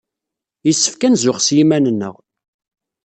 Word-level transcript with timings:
Yessefk 0.67 1.01
ad 1.03 1.11
nzux 1.13 1.39
s 1.45 1.47
yiman-nneɣ. 1.55 2.15